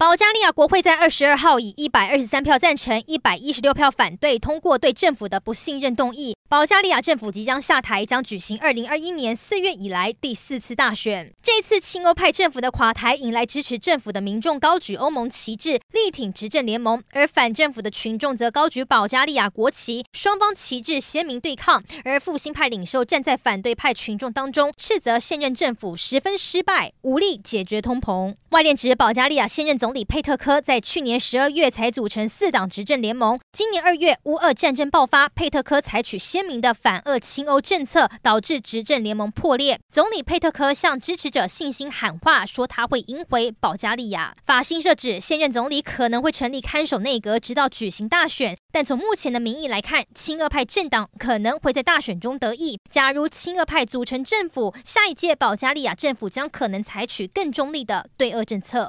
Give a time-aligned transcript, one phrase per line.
[0.00, 6.34] 保加利亚国会在二十二号以一百二十三票赞成、一百一十六票反对通过对政府的不信任动议。
[6.48, 11.32] 保加利亚政府即将下台，将举行二零二一年四月以来第四次大选。
[11.42, 21.84] 这次亲欧派政府的垮台，引来支持政府的民众高举欧盟旗帜，力挺执政联盟；而反政府的群众则高举保加利亚国旗，双方旗帜鲜明对抗。
[22.04, 28.34] 而复兴派领袖站在反对派群众当中，斥责现任政府十分失败，无力解决通膨。
[28.48, 39.80] 外电指，保加利亚现任总总理佩特科在去年十二月才组成四党执政联盟，今年二月乌俄战争爆发，佩特科采取鲜明的反俄亲欧政策导致执政联盟破裂。
[39.92, 44.32] 总理佩特科向支持者信心喊话，说他会赢回保加利亚。
[44.46, 48.56] 法新社指，现任总理可能会成立看守内阁，直到举行大选。
[48.70, 52.78] 但从目前的民意来看，亲俄派政党可能会在大选中得益。
[52.88, 58.88] 假如亲俄派组成政府，下一届保加利亚政府将可能采取更中立的对俄政策。